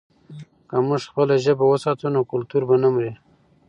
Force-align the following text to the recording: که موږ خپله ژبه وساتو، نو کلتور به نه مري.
که 0.69 0.75
موږ 0.87 1.01
خپله 1.09 1.35
ژبه 1.43 1.65
وساتو، 1.67 2.07
نو 2.15 2.21
کلتور 2.31 2.61
به 2.69 2.75
نه 2.83 2.89
مري. 2.93 3.11